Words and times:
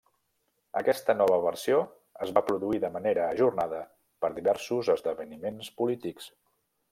Aquesta 0.79 1.13
nova 1.17 1.35
versió 1.43 1.81
es 2.27 2.31
va 2.37 2.43
produir 2.47 2.79
de 2.85 2.91
manera 2.95 3.27
ajornada 3.35 3.83
per 4.25 4.33
diversos 4.39 4.91
esdeveniments 4.97 5.71
polítics. 5.83 6.33